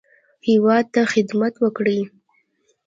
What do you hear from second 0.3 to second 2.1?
هیواد ته خدمت وکړي.